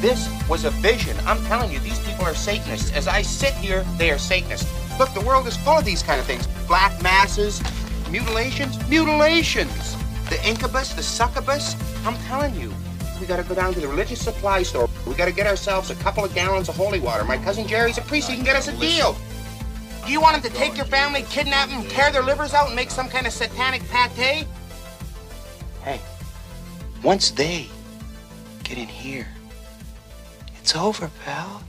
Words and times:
This 0.00 0.28
was 0.48 0.64
a 0.64 0.70
vision. 0.70 1.16
I'm 1.26 1.44
telling 1.46 1.72
you, 1.72 1.80
these 1.80 1.98
people 2.00 2.24
are 2.24 2.34
Satanists. 2.34 2.92
As 2.92 3.08
I 3.08 3.22
sit 3.22 3.52
here, 3.54 3.84
they 3.96 4.12
are 4.12 4.18
Satanists. 4.18 4.70
Look, 4.96 5.12
the 5.12 5.20
world 5.22 5.48
is 5.48 5.56
full 5.56 5.78
of 5.78 5.84
these 5.84 6.04
kind 6.04 6.20
of 6.20 6.26
things. 6.26 6.46
Black 6.68 7.02
masses, 7.02 7.60
mutilations, 8.08 8.78
mutilations. 8.88 9.96
The 10.28 10.38
incubus, 10.46 10.92
the 10.92 11.02
succubus. 11.02 11.74
I'm 12.06 12.16
telling 12.28 12.54
you, 12.54 12.72
we 13.20 13.26
gotta 13.26 13.42
go 13.42 13.56
down 13.56 13.74
to 13.74 13.80
the 13.80 13.88
religious 13.88 14.22
supply 14.22 14.62
store. 14.62 14.88
We 15.04 15.14
gotta 15.14 15.32
get 15.32 15.48
ourselves 15.48 15.90
a 15.90 15.96
couple 15.96 16.24
of 16.24 16.32
gallons 16.32 16.68
of 16.68 16.76
holy 16.76 17.00
water. 17.00 17.24
My 17.24 17.38
cousin 17.38 17.66
Jerry's 17.66 17.98
a 17.98 18.02
priest. 18.02 18.30
He 18.30 18.36
can 18.36 18.44
get 18.44 18.54
us 18.54 18.68
a 18.68 18.76
deal. 18.78 19.16
Do 20.06 20.12
you 20.12 20.20
want 20.20 20.36
him 20.36 20.42
to 20.42 20.56
take 20.56 20.76
your 20.76 20.86
family, 20.86 21.22
kidnap 21.22 21.70
them, 21.70 21.82
tear 21.88 22.12
their 22.12 22.22
livers 22.22 22.54
out, 22.54 22.68
and 22.68 22.76
make 22.76 22.90
some 22.90 23.08
kind 23.08 23.26
of 23.26 23.32
satanic 23.32 23.82
pate? 23.88 24.46
Hey, 25.82 26.00
once 27.02 27.32
they 27.32 27.66
get 28.62 28.78
in 28.78 28.86
here, 28.86 29.26
it's 30.68 30.76
over, 30.76 31.10
pal. 31.24 31.62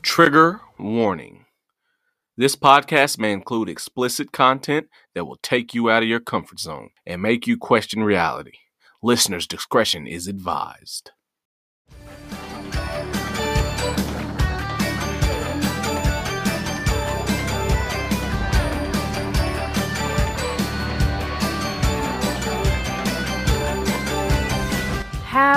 Trigger 0.00 0.62
warning. 0.78 1.44
This 2.38 2.56
podcast 2.56 3.18
may 3.18 3.34
include 3.34 3.68
explicit 3.68 4.32
content 4.32 4.86
that 5.14 5.26
will 5.26 5.36
take 5.42 5.74
you 5.74 5.90
out 5.90 6.02
of 6.02 6.08
your 6.08 6.20
comfort 6.20 6.58
zone 6.58 6.88
and 7.04 7.20
make 7.20 7.46
you 7.46 7.58
question 7.58 8.02
reality. 8.02 8.60
Listener's 9.02 9.46
discretion 9.46 10.06
is 10.06 10.26
advised. 10.26 11.10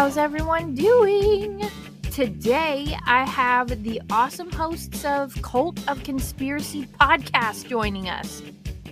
How's 0.05 0.17
everyone 0.17 0.75
doing? 0.75 1.67
Today, 2.11 2.95
I 3.07 3.25
have 3.25 3.81
the 3.81 3.99
awesome 4.11 4.51
hosts 4.51 5.03
of 5.03 5.33
Cult 5.41 5.79
of 5.89 6.03
Conspiracy 6.03 6.85
podcast 7.01 7.67
joining 7.67 8.07
us 8.07 8.43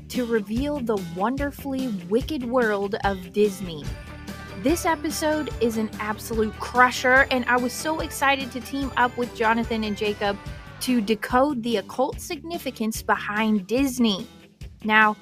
to 0.09 0.25
reveal 0.25 0.79
the 0.79 0.97
wonderfully 1.15 1.89
wicked 2.09 2.43
world 2.43 2.95
of 3.03 3.31
Disney. 3.31 3.85
This 4.63 4.87
episode 4.87 5.51
is 5.61 5.77
an 5.77 5.91
absolute 5.99 6.59
crusher, 6.59 7.27
and 7.29 7.45
I 7.45 7.57
was 7.57 7.73
so 7.73 7.99
excited 7.99 8.51
to 8.51 8.59
team 8.59 8.91
up 8.97 9.15
with 9.15 9.35
Jonathan 9.35 9.83
and 9.83 9.95
Jacob 9.95 10.35
to 10.79 10.99
decode 10.99 11.61
the 11.61 11.77
occult 11.77 12.21
significance 12.21 13.03
behind 13.03 13.67
Disney. 13.67 14.25
Now, 14.83 15.15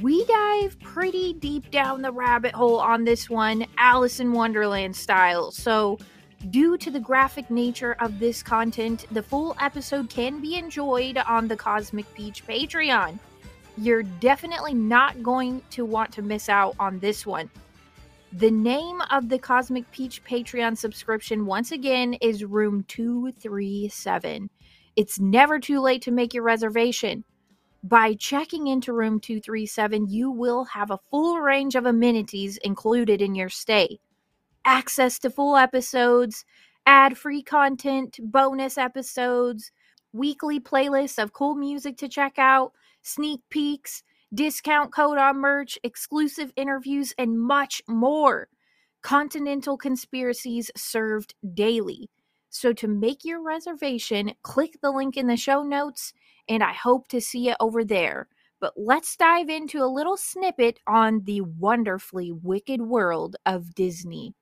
we 0.00 0.24
dive 0.26 0.78
pretty 0.80 1.32
deep 1.32 1.70
down 1.70 2.02
the 2.02 2.12
rabbit 2.12 2.54
hole 2.54 2.78
on 2.78 3.04
this 3.04 3.28
one, 3.28 3.66
Alice 3.78 4.20
in 4.20 4.32
Wonderland 4.32 4.94
style. 4.94 5.50
So, 5.50 5.98
due 6.50 6.76
to 6.78 6.90
the 6.90 7.00
graphic 7.00 7.50
nature 7.50 7.96
of 7.98 8.18
this 8.18 8.42
content, 8.42 9.06
the 9.10 9.22
full 9.22 9.56
episode 9.60 10.08
can 10.08 10.40
be 10.40 10.54
enjoyed 10.54 11.18
on 11.18 11.48
the 11.48 11.56
Cosmic 11.56 12.12
Peach 12.14 12.46
Patreon. 12.46 13.18
You're 13.76 14.04
definitely 14.04 14.74
not 14.74 15.22
going 15.22 15.62
to 15.70 15.84
want 15.84 16.12
to 16.12 16.22
miss 16.22 16.48
out 16.48 16.76
on 16.78 16.98
this 17.00 17.26
one. 17.26 17.50
The 18.32 18.50
name 18.50 19.00
of 19.10 19.28
the 19.28 19.38
Cosmic 19.38 19.90
Peach 19.90 20.22
Patreon 20.22 20.76
subscription, 20.76 21.46
once 21.46 21.72
again, 21.72 22.14
is 22.14 22.44
Room 22.44 22.84
237. 22.88 24.50
It's 24.96 25.18
never 25.18 25.58
too 25.58 25.80
late 25.80 26.02
to 26.02 26.10
make 26.10 26.34
your 26.34 26.42
reservation. 26.42 27.24
By 27.84 28.14
checking 28.14 28.66
into 28.66 28.92
room 28.92 29.20
237, 29.20 30.08
you 30.08 30.30
will 30.30 30.64
have 30.64 30.90
a 30.90 30.98
full 31.10 31.38
range 31.38 31.76
of 31.76 31.86
amenities 31.86 32.56
included 32.58 33.22
in 33.22 33.34
your 33.34 33.48
stay 33.48 34.00
access 34.64 35.18
to 35.18 35.30
full 35.30 35.56
episodes, 35.56 36.44
ad 36.84 37.16
free 37.16 37.42
content, 37.42 38.18
bonus 38.20 38.76
episodes, 38.76 39.72
weekly 40.12 40.60
playlists 40.60 41.22
of 41.22 41.32
cool 41.32 41.54
music 41.54 41.96
to 41.96 42.08
check 42.08 42.34
out, 42.38 42.72
sneak 43.00 43.40
peeks, 43.48 44.02
discount 44.34 44.92
code 44.92 45.16
on 45.16 45.38
merch, 45.38 45.78
exclusive 45.84 46.52
interviews, 46.56 47.14
and 47.16 47.40
much 47.40 47.80
more. 47.88 48.48
Continental 49.00 49.78
conspiracies 49.78 50.70
served 50.76 51.34
daily. 51.54 52.10
So, 52.50 52.72
to 52.74 52.88
make 52.88 53.24
your 53.24 53.42
reservation, 53.42 54.32
click 54.42 54.78
the 54.82 54.90
link 54.90 55.16
in 55.16 55.28
the 55.28 55.36
show 55.36 55.62
notes 55.62 56.12
and 56.48 56.62
I 56.62 56.72
hope 56.72 57.08
to 57.08 57.20
see 57.20 57.48
you 57.48 57.54
over 57.60 57.84
there. 57.84 58.28
But 58.60 58.74
let's 58.76 59.16
dive 59.16 59.48
into 59.48 59.82
a 59.82 59.86
little 59.86 60.16
snippet 60.16 60.80
on 60.86 61.22
the 61.24 61.42
wonderfully 61.42 62.32
wicked 62.32 62.82
world 62.82 63.36
of 63.46 63.74
Disney. 63.74 64.34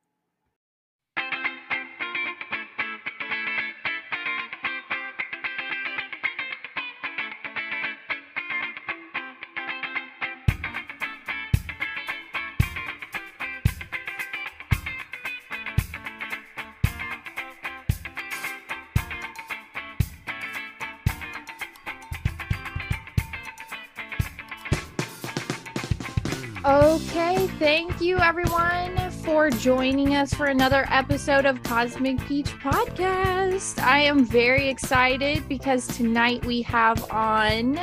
Thank 27.59 27.99
you 28.01 28.17
everyone 28.19 28.95
for 29.23 29.49
joining 29.49 30.15
us 30.15 30.33
for 30.33 30.45
another 30.47 30.85
episode 30.89 31.45
of 31.45 31.61
Cosmic 31.63 32.19
Peach 32.25 32.47
Podcast. 32.59 33.79
I 33.81 33.99
am 34.01 34.25
very 34.25 34.69
excited 34.69 35.47
because 35.47 35.87
tonight 35.87 36.43
we 36.45 36.61
have 36.63 37.09
on 37.11 37.79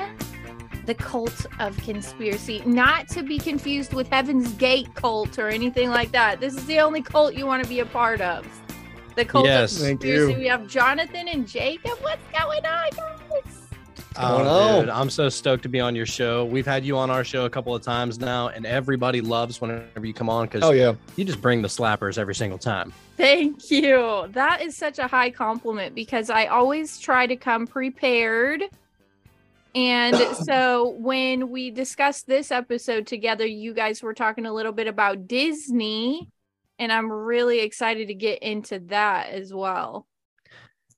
the 0.86 0.94
cult 0.94 1.46
of 1.60 1.76
conspiracy, 1.78 2.62
not 2.66 3.08
to 3.08 3.22
be 3.22 3.38
confused 3.38 3.94
with 3.94 4.08
Heaven's 4.08 4.52
Gate 4.54 4.94
cult 4.94 5.38
or 5.38 5.48
anything 5.48 5.90
like 5.90 6.12
that. 6.12 6.40
This 6.40 6.54
is 6.56 6.66
the 6.66 6.80
only 6.80 7.02
cult 7.02 7.34
you 7.34 7.46
want 7.46 7.62
to 7.62 7.68
be 7.68 7.80
a 7.80 7.86
part 7.86 8.20
of. 8.20 8.46
The 9.16 9.24
cult 9.24 9.46
Yes. 9.46 9.76
of 9.76 9.82
Thank 9.82 10.00
conspiracy. 10.00 10.32
you. 10.32 10.38
We 10.40 10.46
have 10.48 10.66
Jonathan 10.66 11.28
and 11.28 11.46
Jacob. 11.48 11.98
What's 12.02 12.22
going 12.38 12.66
on, 12.66 12.90
guys? 12.90 13.63
Oh, 14.16 14.76
Oh. 14.76 14.80
dude, 14.80 14.88
I'm 14.90 15.10
so 15.10 15.28
stoked 15.28 15.62
to 15.64 15.68
be 15.68 15.80
on 15.80 15.94
your 15.96 16.06
show. 16.06 16.44
We've 16.44 16.66
had 16.66 16.84
you 16.84 16.96
on 16.96 17.10
our 17.10 17.24
show 17.24 17.44
a 17.44 17.50
couple 17.50 17.74
of 17.74 17.82
times 17.82 18.18
now, 18.18 18.48
and 18.48 18.64
everybody 18.66 19.20
loves 19.20 19.60
whenever 19.60 20.04
you 20.06 20.14
come 20.14 20.28
on 20.28 20.46
because 20.46 20.62
Oh 20.62 20.70
yeah. 20.72 20.94
you 21.16 21.24
just 21.24 21.40
bring 21.40 21.62
the 21.62 21.68
slappers 21.68 22.18
every 22.18 22.34
single 22.34 22.58
time. 22.58 22.92
Thank 23.16 23.70
you. 23.70 24.26
That 24.30 24.62
is 24.62 24.76
such 24.76 24.98
a 24.98 25.06
high 25.06 25.30
compliment 25.30 25.94
because 25.94 26.30
I 26.30 26.46
always 26.46 26.98
try 26.98 27.26
to 27.26 27.36
come 27.36 27.66
prepared. 27.66 28.62
And 29.74 30.16
so 30.44 30.90
when 30.98 31.50
we 31.50 31.70
discussed 31.70 32.26
this 32.26 32.50
episode 32.52 33.06
together, 33.06 33.46
you 33.46 33.74
guys 33.74 34.02
were 34.02 34.14
talking 34.14 34.46
a 34.46 34.52
little 34.52 34.72
bit 34.72 34.86
about 34.86 35.26
Disney, 35.26 36.28
and 36.78 36.92
I'm 36.92 37.10
really 37.10 37.60
excited 37.60 38.08
to 38.08 38.14
get 38.14 38.42
into 38.42 38.78
that 38.86 39.30
as 39.30 39.52
well. 39.52 40.06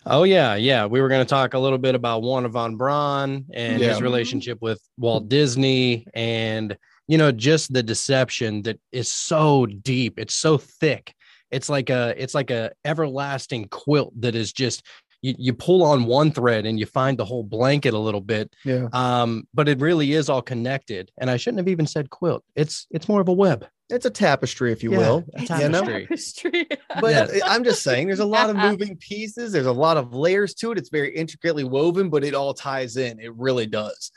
Oh 0.09 0.22
yeah, 0.22 0.55
yeah. 0.55 0.87
We 0.87 1.00
were 1.00 1.09
going 1.09 1.25
to 1.25 1.28
talk 1.28 1.55
a 1.55 1.59
little 1.59 1.78
bit 1.78 1.94
about 1.94 2.22
Wernher 2.22 2.49
von 2.49 2.77
Braun 2.77 3.44
and 3.53 3.83
his 3.91 4.00
relationship 4.03 4.59
with 4.62 4.81
Walt 4.99 5.28
Disney, 5.28 6.06
and 6.15 6.77
you 7.09 7.19
know, 7.19 7.33
just 7.33 7.72
the 7.72 7.83
deception 7.83 8.62
that 8.62 8.78
is 8.93 9.11
so 9.11 9.67
deep. 9.67 10.19
It's 10.19 10.34
so 10.34 10.59
thick. 10.59 11.12
It's 11.50 11.69
like 11.69 11.91
a, 11.91 12.15
it's 12.17 12.34
like 12.34 12.50
a 12.50 12.72
everlasting 12.84 13.69
quilt 13.69 14.12
that 14.21 14.34
is 14.34 14.53
just. 14.53 14.83
You, 15.22 15.34
you 15.39 15.55
pull 15.55 15.83
on 15.83 16.05
one 16.05 16.31
thread 16.31 16.67
and 16.67 16.78
you 16.78 16.84
find 16.87 17.19
the 17.19 17.25
whole 17.25 17.43
blanket 17.43 17.94
a 17.94 17.99
little 17.99 18.20
bit 18.20 18.55
Yeah. 18.64 18.88
um 18.93 19.49
but 19.55 19.67
it 19.67 19.81
really 19.81 20.12
is 20.12 20.29
all 20.29 20.43
connected 20.43 21.11
and 21.19 21.31
i 21.31 21.38
shouldn't 21.38 21.59
have 21.59 21.69
even 21.69 21.87
said 21.87 22.11
quilt 22.11 22.44
it's 22.55 22.87
it's 22.91 23.09
more 23.09 23.23
of 23.23 23.29
a 23.29 23.32
web 23.32 23.67
It's 23.88 24.05
a 24.06 24.11
tapestry, 24.11 24.73
if 24.73 24.83
you 24.83 24.91
Yeah, 24.93 24.99
will. 24.99 25.25
a 25.35 25.43
It's 25.43 25.50
You 25.50 25.69
know? 25.69 25.83
tapestry. 25.85 26.65
tapestry. 26.65 26.67
But 27.00 27.35
Yeah. 27.37 27.44
I'm 27.47 27.62
just 27.62 27.83
saying 27.83 28.06
there's 28.09 28.19
a 28.19 28.25
lot 28.25 28.50
of 28.50 28.56
moving 28.56 28.97
pieces. 29.00 29.53
There's 29.53 29.67
a 29.67 29.73
lot 29.73 29.97
of 29.97 30.12
layers 30.15 30.55
to 30.55 30.73
it. 30.73 30.79
It's 30.79 30.88
very 30.88 31.15
intricately 31.15 31.65
woven, 31.65 32.09
but 32.11 32.25
it 32.25 32.35
all 32.35 32.53
ties 32.55 32.97
in. 32.97 33.21
It 33.21 33.35
really 33.37 33.67
does. 33.67 34.11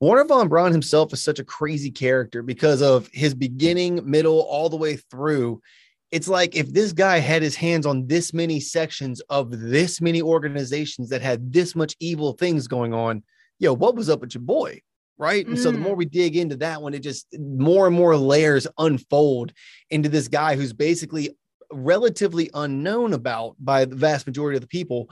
Wernher 0.00 0.24
von 0.26 0.48
Braun 0.48 0.72
himself 0.72 1.12
is 1.12 1.22
such 1.22 1.38
a 1.38 1.44
crazy 1.44 1.90
character 1.90 2.42
because 2.42 2.82
of 2.82 3.08
his 3.12 3.34
beginning, 3.34 4.00
middle, 4.08 4.40
all 4.40 4.68
the 4.68 4.76
way 4.76 4.96
through. 4.96 5.62
It's 6.10 6.28
like 6.28 6.54
if 6.54 6.72
this 6.72 6.92
guy 6.92 7.18
had 7.18 7.40
his 7.42 7.56
hands 7.56 7.86
on 7.86 8.06
this 8.06 8.34
many 8.34 8.60
sections 8.60 9.20
of 9.30 9.50
this 9.58 10.00
many 10.00 10.20
organizations 10.20 11.08
that 11.08 11.22
had 11.22 11.52
this 11.52 11.74
much 11.74 11.96
evil 11.98 12.34
things 12.34 12.68
going 12.68 12.92
on, 12.92 13.22
yo, 13.58 13.72
what 13.72 13.96
was 13.96 14.10
up 14.10 14.20
with 14.20 14.34
your 14.34 14.42
boy? 14.42 14.80
Right. 15.16 15.46
And 15.46 15.58
so 15.58 15.70
the 15.70 15.78
Mm. 15.78 15.82
more 15.82 15.94
we 15.94 16.06
dig 16.06 16.36
into 16.36 16.56
that 16.56 16.82
one, 16.82 16.92
it 16.92 17.00
just 17.00 17.26
more 17.38 17.86
and 17.86 17.94
more 17.94 18.16
layers 18.16 18.66
unfold 18.78 19.52
into 19.90 20.08
this 20.08 20.26
guy 20.26 20.56
who's 20.56 20.72
basically 20.72 21.30
relatively 21.72 22.50
unknown 22.52 23.12
about 23.12 23.54
by 23.58 23.84
the 23.84 23.94
vast 23.96 24.26
majority 24.26 24.56
of 24.56 24.60
the 24.60 24.68
people, 24.68 25.08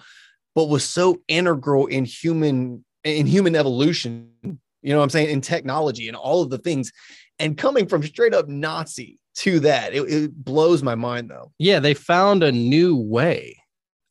but 0.54 0.64
was 0.68 0.84
so 0.84 1.22
integral 1.28 1.86
in 1.86 2.04
human 2.04 2.84
in 3.04 3.26
human 3.26 3.54
evolution. 3.56 4.28
You 4.42 4.92
know 4.92 4.98
what 4.98 5.04
I'm 5.04 5.10
saying? 5.10 5.30
In 5.30 5.40
technology 5.40 6.08
and 6.08 6.16
all 6.16 6.42
of 6.42 6.50
the 6.50 6.58
things. 6.58 6.92
And 7.38 7.56
coming 7.56 7.86
from 7.86 8.02
straight 8.02 8.34
up 8.34 8.48
Nazi 8.48 9.18
to 9.36 9.60
that, 9.60 9.94
it, 9.94 10.02
it 10.02 10.44
blows 10.44 10.82
my 10.82 10.94
mind 10.96 11.30
though. 11.30 11.52
Yeah, 11.58 11.78
they 11.80 11.94
found 11.94 12.42
a 12.42 12.50
new 12.52 12.96
way, 12.96 13.56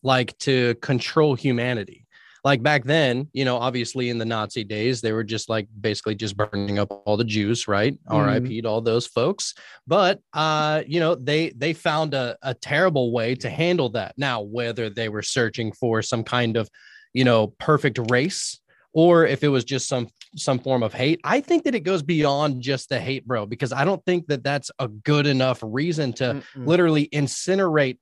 like 0.04 0.38
to 0.40 0.76
control 0.76 1.36
humanity. 1.36 2.01
Like 2.44 2.64
back 2.64 2.84
then, 2.86 3.28
you 3.34 3.46
know, 3.46 3.58
obviously 3.58 4.10
in 4.10 4.18
the 4.18 4.26
Nazi 4.26 4.64
days, 4.64 5.02
they 5.02 5.12
were 5.12 5.24
just 5.24 5.48
like 5.48 5.68
basically 5.80 6.16
just 6.16 6.36
burning 6.36 6.80
up 6.80 7.04
all 7.06 7.16
the 7.16 7.24
Jews, 7.24 7.68
right? 7.68 7.98
Mhm. 8.10 8.26
RIP 8.26 8.64
to 8.64 8.70
all 8.70 8.82
those 8.82 9.06
folks. 9.06 9.54
But 9.86 10.20
uh, 10.34 10.82
you 10.88 11.00
know, 11.00 11.16
they 11.16 11.52
they 11.52 11.74
found 11.74 12.14
a, 12.14 12.38
a 12.42 12.54
terrible 12.54 13.12
way 13.12 13.36
to 13.36 13.50
handle 13.50 13.90
that. 13.90 14.16
Now, 14.18 14.42
whether 14.42 14.90
they 14.90 15.10
were 15.10 15.22
searching 15.22 15.72
for 15.72 16.02
some 16.02 16.24
kind 16.24 16.58
of, 16.58 16.70
you 17.14 17.24
know, 17.24 17.48
perfect 17.60 18.00
race 18.10 18.60
or 18.94 19.26
if 19.26 19.44
it 19.44 19.48
was 19.48 19.64
just 19.64 19.88
some 19.88 20.08
some 20.36 20.60
form 20.60 20.84
of 20.84 20.94
hate 20.94 21.20
i 21.24 21.42
think 21.42 21.64
that 21.64 21.76
it 21.76 21.82
goes 21.82 22.02
beyond 22.02 22.62
just 22.62 22.90
the 22.90 23.00
hate 23.00 23.26
bro 23.28 23.46
because 23.46 23.74
i 23.74 23.84
don't 23.84 24.04
think 24.06 24.26
that 24.28 24.44
that's 24.44 24.72
a 24.80 24.88
good 24.88 25.28
enough 25.28 25.60
reason 25.62 26.14
to 26.14 26.24
Mm-mm. 26.56 26.68
literally 26.68 27.08
incinerate 27.10 27.98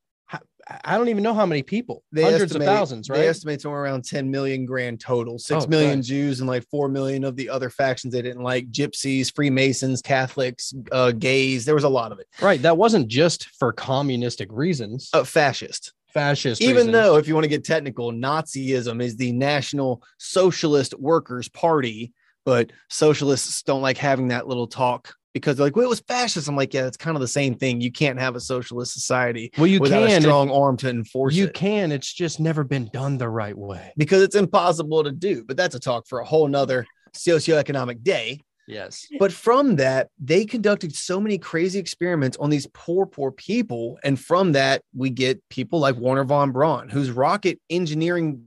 i 0.83 0.97
don't 0.97 1.09
even 1.09 1.23
know 1.23 1.33
how 1.33 1.45
many 1.45 1.63
people 1.63 2.03
They 2.11 2.23
hundreds 2.23 2.43
estimate- 2.51 2.67
of 2.67 2.73
thousands 2.75 3.09
right? 3.09 3.17
They 3.19 3.27
estimate 3.27 3.61
somewhere 3.61 3.81
around 3.83 4.03
10 4.05 4.29
million 4.29 4.65
grand 4.65 4.99
total, 4.99 5.39
Six 5.39 5.65
Oh, 5.65 5.67
million. 5.67 6.01
Jews 6.01 6.39
and 6.41 6.47
like 6.49 6.63
4 6.69 6.89
million 6.89 7.23
of 7.23 7.35
the 7.35 7.49
other 7.49 7.69
factions 7.69 8.13
they 8.13 8.21
didn't 8.21 8.43
like 8.43 8.69
gypsies, 8.71 9.33
Freemasons, 9.33 10.01
Catholics, 10.01 10.73
uh, 10.91 11.11
gays. 11.11 11.65
There 11.65 11.75
was 11.75 11.83
a 11.85 11.89
lot 11.89 12.11
of 12.11 12.19
it. 12.19 12.27
right 12.41 12.61
that 12.61 12.77
wasn't 12.77 13.07
just 13.07 13.45
for 13.57 13.71
communistic 13.73 14.49
reasons 14.51 15.09
Uh, 15.13 15.23
fascist. 15.23 15.93
fascist 16.13 16.61
Even 16.61 16.75
reasons. 16.87 16.93
though, 16.93 17.15
if 17.17 17.27
you 17.27 17.33
want 17.33 17.45
to 17.45 17.49
get 17.49 17.63
technical, 17.63 18.11
Nazism 18.11 19.01
is 19.01 19.15
the 19.17 19.31
National 19.31 20.03
Socialist 20.17 20.93
Workers 20.99 21.47
Party, 21.49 22.13
but 22.45 22.71
socialists 22.89 23.61
don't 23.63 23.81
like 23.81 23.97
having 23.97 24.29
that 24.29 24.47
little 24.47 24.67
talk 24.67 25.13
because 25.39 25.57
they're 25.57 25.65
like, 25.65 25.75
well, 25.75 25.85
it 25.85 25.89
was 25.89 26.01
fascist. 26.01 26.47
I'm 26.47 26.55
like, 26.55 26.73
yeah, 26.73 26.87
it's 26.87 26.97
kind 26.97 27.15
of 27.15 27.21
the 27.21 27.27
same 27.27 27.55
thing. 27.55 27.81
You 27.81 27.91
can't 27.91 28.19
have 28.19 28.35
a 28.35 28.39
socialist 28.39 28.93
society 28.93 29.51
well 29.57 29.67
you 29.67 29.79
without 29.79 30.03
a 30.03 30.07
can 30.07 30.21
strong 30.21 30.49
arm 30.51 30.77
to 30.77 30.89
enforce 30.89 31.33
you 31.33 31.45
it. 31.45 31.53
can 31.53 31.91
it's 31.91 32.13
just 32.13 32.39
never 32.39 32.63
been 32.63 32.89
done 32.93 33.17
the 33.17 33.29
right 33.29 33.57
way 33.57 33.93
because 33.97 34.21
it's 34.21 34.35
impossible 34.35 35.03
to 35.03 35.11
do. 35.11 35.43
But 35.43 35.57
that's 35.57 35.75
a 35.75 35.79
talk 35.79 36.07
for 36.07 36.19
a 36.19 36.25
whole 36.25 36.47
nother 36.47 36.85
socioeconomic 37.15 38.03
day. 38.03 38.41
yes 38.67 39.07
But 39.19 39.31
from 39.31 39.77
that, 39.77 40.09
they 40.19 40.45
conducted 40.45 40.95
so 40.95 41.19
many 41.19 41.37
crazy 41.37 41.79
experiments 41.79 42.37
on 42.37 42.49
these 42.49 42.67
poor, 42.73 43.05
poor 43.05 43.31
people. 43.31 43.97
And 44.03 44.19
from 44.19 44.51
that, 44.53 44.83
we 44.93 45.09
get 45.09 45.41
people 45.49 45.79
like 45.79 45.95
Wernher 45.95 46.23
von 46.23 46.51
Braun, 46.51 46.89
whose 46.89 47.09
rocket 47.11 47.59
engineering 47.69 48.45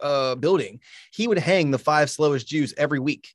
uh, 0.00 0.34
building, 0.34 0.80
he 1.12 1.28
would 1.28 1.38
hang 1.38 1.70
the 1.70 1.78
five 1.78 2.10
slowest 2.10 2.46
Jews 2.46 2.74
every 2.76 2.98
week 2.98 3.34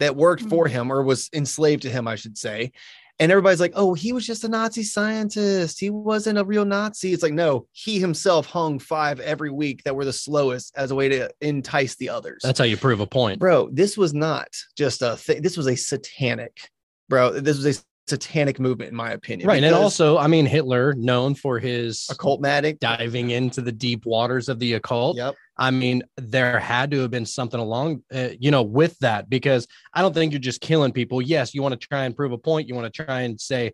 that 0.00 0.16
worked 0.16 0.42
for 0.42 0.66
mm-hmm. 0.66 0.74
him 0.74 0.92
or 0.92 1.02
was 1.02 1.30
enslaved 1.32 1.82
to 1.82 1.90
him, 1.90 2.08
I 2.08 2.16
should 2.16 2.36
say. 2.36 2.72
And 3.20 3.30
everybody's 3.30 3.60
like, 3.60 3.74
oh, 3.76 3.94
he 3.94 4.12
was 4.12 4.26
just 4.26 4.42
a 4.42 4.48
Nazi 4.48 4.82
scientist. 4.82 5.78
He 5.78 5.88
wasn't 5.88 6.36
a 6.36 6.44
real 6.44 6.64
Nazi. 6.64 7.12
It's 7.12 7.22
like, 7.22 7.32
no, 7.32 7.68
he 7.70 8.00
himself 8.00 8.46
hung 8.46 8.80
five 8.80 9.20
every 9.20 9.50
week 9.50 9.84
that 9.84 9.94
were 9.94 10.04
the 10.04 10.12
slowest 10.12 10.76
as 10.76 10.90
a 10.90 10.96
way 10.96 11.08
to 11.10 11.30
entice 11.40 11.94
the 11.96 12.08
others 12.08 12.40
that's 12.42 12.58
how 12.58 12.64
you 12.64 12.76
prove 12.76 13.00
a 13.00 13.06
point 13.06 13.38
bro 13.38 13.68
this 13.72 13.96
was 13.96 14.12
not 14.12 14.48
just 14.76 15.02
a 15.02 15.16
thing 15.16 15.42
this 15.42 15.56
was 15.56 15.68
a 15.68 15.76
satanic 15.76 16.68
bro 17.08 17.30
this 17.30 17.56
was 17.56 17.78
a 17.78 17.80
satanic 18.06 18.60
movement 18.60 18.90
in 18.90 18.96
my 18.96 19.12
opinion 19.12 19.48
right 19.48 19.64
and 19.64 19.74
also 19.74 20.18
i 20.18 20.26
mean 20.26 20.44
hitler 20.44 20.92
known 20.94 21.34
for 21.34 21.58
his 21.58 22.06
occultmatic 22.10 22.78
diving 22.78 23.30
into 23.30 23.62
the 23.62 23.72
deep 23.72 24.04
waters 24.04 24.48
of 24.48 24.58
the 24.58 24.74
occult 24.74 25.16
yep 25.16 25.34
I 25.56 25.70
mean, 25.70 26.02
there 26.16 26.58
had 26.58 26.90
to 26.90 27.00
have 27.02 27.12
been 27.12 27.26
something 27.26 27.60
along, 27.60 28.02
uh, 28.12 28.30
you 28.40 28.50
know, 28.50 28.64
with 28.64 28.98
that 28.98 29.30
because 29.30 29.68
I 29.92 30.02
don't 30.02 30.12
think 30.12 30.32
you're 30.32 30.40
just 30.40 30.60
killing 30.60 30.90
people. 30.90 31.22
Yes, 31.22 31.54
you 31.54 31.62
want 31.62 31.80
to 31.80 31.86
try 31.86 32.06
and 32.06 32.16
prove 32.16 32.32
a 32.32 32.38
point. 32.38 32.66
You 32.66 32.74
want 32.74 32.92
to 32.92 33.04
try 33.04 33.20
and 33.20 33.40
say, 33.40 33.70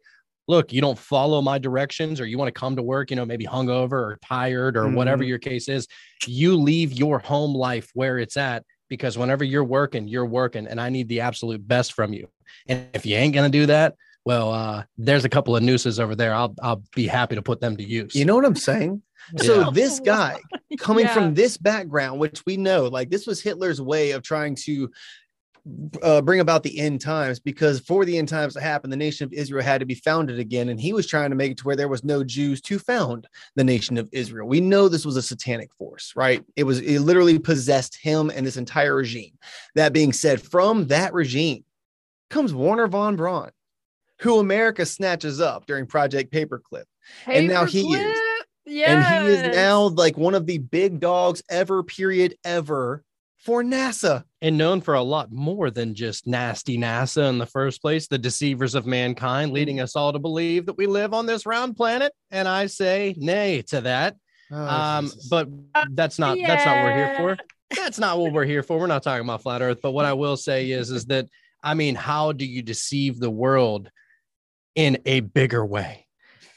look, 0.47 0.75
you 0.75 0.82
don't 0.82 0.99
follow 0.99 1.41
my 1.41 1.59
directions, 1.59 2.21
or 2.21 2.27
you 2.27 2.37
want 2.37 2.55
to 2.55 2.61
come 2.61 2.77
to 2.77 2.82
work, 2.82 3.09
you 3.09 3.17
know, 3.17 3.25
maybe 3.25 3.47
hungover 3.47 3.93
or 3.93 4.19
tired 4.23 4.77
or 4.77 4.91
whatever 4.91 5.25
Mhm. 5.25 5.29
your 5.29 5.38
case 5.38 5.71
is. 5.71 5.88
You 6.27 6.55
leave 6.55 6.93
your 6.93 7.19
home 7.19 7.55
life 7.55 7.88
where 7.94 8.19
it's 8.19 8.37
at 8.37 8.62
because 8.91 9.17
whenever 9.17 9.43
you're 9.43 9.65
working, 9.65 10.06
you're 10.06 10.27
working, 10.27 10.67
and 10.67 10.79
I 10.79 10.91
need 10.91 11.09
the 11.09 11.21
absolute 11.23 11.67
best 11.67 11.94
from 11.94 12.12
you. 12.12 12.29
And 12.67 12.88
if 12.93 13.06
you 13.06 13.17
ain't 13.17 13.35
gonna 13.35 13.49
do 13.49 13.65
that, 13.67 13.94
well, 14.25 14.52
uh, 14.52 14.84
there's 14.99 15.25
a 15.25 15.28
couple 15.28 15.56
of 15.56 15.62
nooses 15.62 15.99
over 15.99 16.14
there. 16.14 16.34
I'll 16.34 16.55
I'll 16.62 16.82
be 16.94 17.06
happy 17.06 17.34
to 17.37 17.43
put 17.43 17.61
them 17.61 17.76
to 17.76 17.82
use. 17.82 18.14
you 18.14 18.25
know 18.25 18.34
what 18.37 18.44
i'm 18.44 18.55
saying 18.56 19.02
so 19.38 19.61
Yeah. 19.61 19.70
this 19.75 20.00
guy 20.00 20.40
coming 20.78 21.05
Yeah. 21.06 21.14
from 21.14 21.34
this 21.34 21.56
background 21.56 22.19
which 22.20 22.43
we 22.46 22.56
know 22.56 22.84
like 22.88 23.11
this 23.11 23.26
was 23.26 23.40
hitler's 23.40 23.81
way 23.81 24.11
of 24.12 24.22
trying 24.22 24.55
to 24.67 24.90
uh, 26.02 26.22
bring 26.22 26.40
about 26.40 26.62
the 26.62 26.78
end 26.81 27.02
times 27.02 27.38
because 27.38 27.81
for 27.81 28.06
the 28.06 28.17
end 28.17 28.28
times 28.28 28.55
to 28.55 28.61
happen 28.62 28.88
the 28.88 28.96
nation 28.96 29.25
of 29.26 29.32
israel 29.32 29.62
had 29.62 29.78
to 29.81 29.87
be 29.87 29.94
founded 29.94 30.38
again 30.38 30.70
and 30.70 30.81
he 30.81 30.93
was 30.94 31.06
trying 31.06 31.28
to 31.31 31.37
make 31.37 31.52
it 31.52 31.58
to 31.58 31.64
where 31.64 31.76
there 31.76 31.87
was 31.88 32.02
no 32.02 32.25
jews 32.25 32.61
to 32.62 32.78
found 32.78 33.26
the 33.56 33.64
nation 33.64 33.99
of 33.99 34.08
israel 34.11 34.49
we 34.49 34.61
know 34.61 34.88
this 34.88 35.05
was 35.05 35.17
a 35.17 35.22
satanic 35.22 35.70
force 35.75 36.14
right 36.17 36.43
it 36.56 36.64
was 36.64 36.81
it 36.81 37.00
literally 37.00 37.38
possessed 37.38 37.96
him 38.00 38.31
and 38.34 38.46
this 38.46 38.56
entire 38.56 38.94
regime 38.94 39.37
that 39.75 39.93
being 39.93 40.12
said 40.14 40.40
from 40.40 40.87
that 40.87 41.12
regime 41.12 41.62
comes 42.31 42.55
wernher 42.55 42.87
von 42.88 43.14
braun 43.17 43.50
who 44.20 44.38
america 44.38 44.84
snatches 44.87 45.40
up 45.40 45.67
during 45.67 45.87
project 45.87 46.32
paperclip 46.32 46.84
And 47.26 47.49
now 47.49 47.64
he 47.64 47.81
is. 47.94 48.19
Paperclip. 48.67 48.87
and 48.87 49.26
he 49.26 49.32
is 49.32 49.56
now 49.56 49.88
like 49.88 50.17
one 50.17 50.34
of 50.34 50.46
the 50.46 50.58
big 50.58 51.00
dogs 51.00 51.43
ever 51.50 51.82
period 51.82 52.37
ever 52.44 53.02
for 53.38 53.62
nasa 53.62 54.25
and 54.43 54.58
known 54.58 54.82
for 54.82 54.94
a 54.94 55.02
lot 55.02 55.32
more 55.32 55.70
than 55.70 55.94
just 55.94 56.26
nasty 56.26 56.76
NASA 56.76 57.28
in 57.31 57.38
the 57.38 57.46
first 57.46 57.81
place, 57.81 58.06
the 58.06 58.19
deceivers 58.19 58.75
of 58.75 58.84
mankind, 58.84 59.52
leading 59.52 59.81
us 59.81 59.96
all 59.96 60.12
to 60.12 60.19
believe 60.19 60.67
that 60.67 60.76
we 60.76 60.87
live 60.87 61.14
on 61.14 61.25
this 61.25 61.46
round 61.46 61.75
planet. 61.75 62.12
And 62.31 62.46
I 62.46 62.67
say 62.67 63.14
nay 63.17 63.62
to 63.69 63.81
that. 63.81 64.17
Oh, 64.52 64.56
Um, 64.62 65.11
but 65.31 65.49
that's 65.93 66.19
not 66.19 66.37
that's 66.46 66.67
not 66.67 66.76
what 66.76 66.84
we're 66.84 66.96
here 66.96 67.17
for. 67.17 67.38
That's 67.76 67.99
not 67.99 68.19
what 68.19 68.32
we're 68.32 68.44
here 68.44 68.62
for. 68.62 68.78
We're 68.78 68.88
not 68.88 69.02
talking 69.02 69.25
about 69.25 69.43
flat 69.43 69.62
Earth. 69.62 69.78
But 69.82 69.93
what 69.93 70.05
I 70.05 70.12
will 70.12 70.37
say 70.37 70.70
is, 70.70 70.90
is 70.90 71.06
that 71.06 71.26
I 71.62 71.72
mean, 71.75 71.94
how 71.94 72.32
do 72.32 72.44
you 72.44 72.61
deceive 72.61 73.20
the 73.20 73.31
world 73.31 73.90
in 74.81 74.99
a 75.06 75.21
bigger 75.21 75.65
way? 75.65 76.06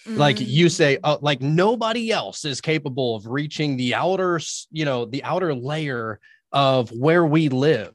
like 0.05 0.35
Mm. 0.35 0.47
you 0.47 0.67
say 0.67 0.97
uh, 1.01 1.17
like 1.21 1.39
nobody 1.41 2.11
else 2.11 2.43
is 2.43 2.59
capable 2.59 3.15
of 3.15 3.25
reaching 3.25 3.77
the 3.77 3.95
outer 3.95 4.37
you 4.69 4.83
know 4.83 5.05
the 5.05 5.23
outer 5.23 5.53
layer 5.55 6.19
of 6.51 6.89
where 6.91 7.25
we 7.25 7.47
live. 7.47 7.93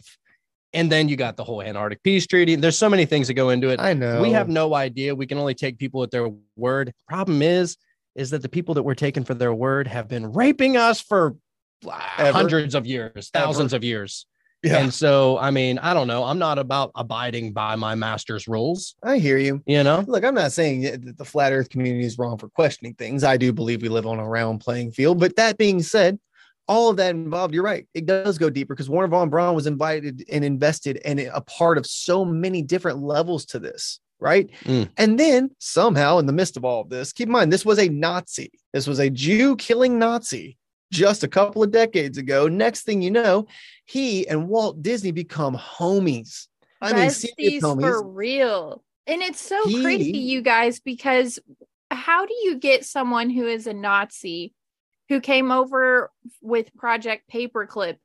And 0.73 0.91
then 0.91 1.09
you 1.11 1.17
got 1.17 1.37
the 1.37 1.45
whole 1.45 1.61
antarctic 1.63 2.03
peace 2.03 2.27
treaty. 2.27 2.55
There's 2.55 2.79
so 2.79 2.89
many 2.89 3.05
things 3.05 3.27
that 3.29 3.35
go 3.35 3.51
into 3.51 3.69
it. 3.69 3.79
I 3.81 3.93
know. 3.93 4.23
We 4.23 4.31
have 4.33 4.49
no 4.49 4.75
idea. 4.75 5.15
We 5.15 5.27
can 5.27 5.37
only 5.39 5.55
take 5.55 5.79
people 5.79 6.03
at 6.03 6.11
their 6.11 6.29
word. 6.57 6.93
Problem 7.09 7.43
is 7.43 7.77
is 8.15 8.31
that 8.31 8.41
the 8.43 8.49
people 8.49 8.75
that 8.75 8.83
we're 8.83 8.95
taking 8.95 9.25
for 9.25 9.35
their 9.35 9.53
word 9.55 9.87
have 9.87 10.09
been 10.09 10.33
raping 10.33 10.77
us 10.79 11.01
for 11.03 11.37
uh, 11.87 12.01
Ever. 12.19 12.33
hundreds 12.33 12.75
of 12.75 12.87
years 12.87 13.29
thousands 13.35 13.73
of 13.75 13.85
years 13.85 14.25
yeah. 14.63 14.79
And 14.79 14.93
so 14.93 15.39
i 15.39 15.51
mean 15.51 15.79
i 15.79 15.95
don't 15.95 16.09
know 16.09 16.25
i'm 16.25 16.39
not 16.39 16.59
about 16.59 16.91
abiding 16.95 17.53
by 17.53 17.77
my 17.77 17.95
master's 17.95 18.49
rules. 18.49 18.95
I 19.03 19.19
hear 19.19 19.39
you. 19.39 19.63
You 19.67 19.83
know? 19.85 20.05
Look 20.07 20.25
i'm 20.25 20.35
not 20.35 20.53
saying 20.53 20.83
that 20.83 21.17
the 21.17 21.25
flat 21.25 21.53
earth 21.53 21.71
community 21.71 22.05
is 22.05 22.19
wrong 22.19 22.39
for 22.39 22.49
questioning 22.49 22.95
things. 22.95 23.25
I 23.25 23.37
do 23.37 23.53
believe 23.53 23.83
we 23.83 23.89
live 23.89 24.07
on 24.07 24.19
a 24.19 24.29
round 24.29 24.61
playing 24.61 24.93
field. 24.93 25.21
But 25.21 25.37
that 25.37 25.59
being 25.59 25.83
said 25.83 26.19
all 26.67 26.91
of 26.91 26.97
that 26.99 27.15
involved 27.15 27.55
you're 27.55 27.63
right 27.63 27.89
it 27.95 28.07
does 28.07 28.37
go 28.39 28.51
deeper 28.51 28.75
because 28.75 28.91
wernher 28.91 29.09
von 29.09 29.31
braun 29.31 29.55
was 29.55 29.67
invited 29.67 30.25
and 30.31 30.45
invested 30.45 31.01
and 31.05 31.19
a 31.19 31.41
part 31.41 31.79
of 31.79 31.87
so 31.87 32.25
many 32.25 32.63
different 32.63 33.01
levels 33.01 33.47
to 33.47 33.59
this 33.59 34.01
right? 34.21 34.51
Mm. 34.65 34.89
and 34.97 35.19
then 35.19 35.49
somehow 35.59 36.19
in 36.19 36.27
the 36.27 36.33
midst 36.33 36.57
of 36.57 36.65
all 36.65 36.83
of 36.83 36.91
this 36.91 37.13
keep 37.13 37.29
in 37.29 37.33
mind 37.33 37.53
this 37.53 37.65
was 37.65 37.79
a 37.79 37.89
nazi. 37.89 38.51
This 38.73 38.87
was 38.87 38.99
a 38.99 39.09
jew 39.09 39.57
killing 39.57 39.99
nazi 39.99 40.58
just 40.91 41.25
a 41.25 41.29
couple 41.29 41.63
of 41.63 41.71
decades 41.71 42.19
ago 42.19 42.49
next 42.49 42.83
thing 42.83 43.03
you 43.03 43.11
know 43.11 43.47
he 43.85 44.27
and 44.29 44.49
walt 44.49 44.83
disney 44.83 45.11
become 45.11 45.57
homies 45.57 46.47
i 46.81 46.93
mean 46.93 47.11
serious 47.11 47.63
besties 47.63 47.63
homies 47.63 47.81
for 47.81 48.07
real. 48.09 48.83
And 49.09 49.23
it's 49.23 49.41
so 49.41 49.67
He- 49.67 49.83
crazy, 49.83 50.19
you 50.19 50.43
guys, 50.43 50.81
because 50.81 51.39
how 51.91 52.27
do 52.27 52.35
you 52.43 52.59
get 52.59 52.85
someone 52.85 53.31
who 53.31 53.47
is 53.47 53.67
a 53.67 53.73
Nazi 53.73 54.53
who 55.09 55.21
came 55.21 55.51
over 55.51 56.11
with 56.43 56.75
Project 56.77 57.25
Paperclip, 57.33 57.97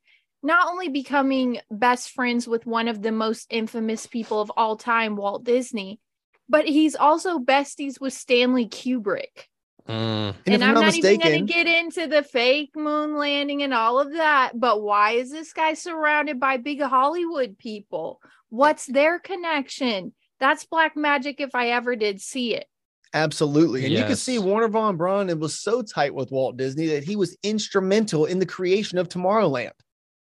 not 0.41 0.69
only 0.69 0.87
becoming 0.87 1.59
best 1.69 2.11
friends 2.11 2.47
with 2.47 2.65
one 2.65 2.87
of 2.87 3.01
the 3.01 3.11
most 3.11 3.47
infamous 3.49 4.07
people 4.07 4.39
of 4.39 4.49
all 4.55 4.77
time, 4.77 5.17
Walt 5.17 5.43
Disney, 5.43 5.99
but 6.47 6.65
he's 6.65 6.95
also 6.95 7.37
besties 7.37 7.99
with 7.99 8.13
Stanley 8.13 8.67
Kubrick. 8.67 9.47
Mm. 9.87 9.93
and, 9.93 10.35
if 10.45 10.53
And, 10.53 10.63
I'm 10.63 10.73
not, 10.75 10.95
even 10.95 11.19
mistaken, 11.19 11.31
going 11.31 11.47
to 11.47 11.53
get 11.53 11.67
into 11.67 12.07
the 12.07 12.23
fake 12.23 12.71
moon 12.75 13.17
landing 13.17 13.63
and 13.63 13.73
all 13.73 13.99
of 13.99 14.13
that. 14.13 14.53
But 14.55 14.81
why 14.81 15.11
is 15.11 15.31
this 15.31 15.51
guy 15.51 15.73
surrounded 15.73 16.39
by 16.39 16.57
big 16.57 16.81
Hollywood 16.81 17.57
people? 17.57 18.21
What's 18.49 18.85
their 18.85 19.19
connection? 19.19 20.13
That's 20.39 20.65
black 20.65 20.95
magic 20.95 21.41
if 21.41 21.53
I 21.53 21.69
ever 21.69 21.95
did 21.95 22.21
see 22.21 22.55
it. 22.55 22.67
Absolutely. 23.13 23.85
And 23.85 23.93
you 23.93 24.03
can 24.03 24.15
see 24.15 24.39
Wernher 24.39 24.67
Von 24.67 24.97
Braun 24.97 25.29
it 25.29 25.39
was 25.39 25.59
so 25.59 25.81
tight 25.81 26.15
with 26.15 26.31
Walt 26.31 26.57
Disney 26.57 26.87
that 26.87 27.03
he 27.03 27.15
was 27.15 27.37
instrumental 27.43 28.25
in 28.25 28.39
the 28.39 28.45
creation 28.45 28.97
of 28.97 29.07
Tomorrowland. 29.07 29.71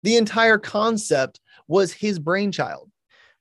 The 0.03 0.17
entire 0.17 0.59
concept 0.59 1.41
was 1.69 1.93
his 1.93 2.19
brainchild. 2.19 2.91